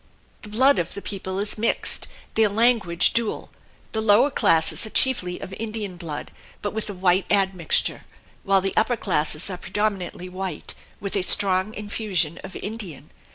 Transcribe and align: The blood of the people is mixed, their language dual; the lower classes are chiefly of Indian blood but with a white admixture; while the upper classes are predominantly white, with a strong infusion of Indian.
The 0.41 0.49
blood 0.49 0.79
of 0.79 0.95
the 0.95 1.01
people 1.03 1.37
is 1.37 1.59
mixed, 1.59 2.07
their 2.33 2.49
language 2.49 3.13
dual; 3.13 3.51
the 3.91 4.01
lower 4.01 4.31
classes 4.31 4.83
are 4.87 4.89
chiefly 4.89 5.39
of 5.39 5.53
Indian 5.53 5.95
blood 5.95 6.31
but 6.63 6.73
with 6.73 6.89
a 6.89 6.93
white 6.95 7.31
admixture; 7.31 8.05
while 8.41 8.61
the 8.61 8.73
upper 8.75 8.97
classes 8.97 9.47
are 9.51 9.57
predominantly 9.57 10.27
white, 10.27 10.73
with 10.99 11.15
a 11.15 11.21
strong 11.21 11.75
infusion 11.75 12.39
of 12.43 12.55
Indian. 12.55 13.11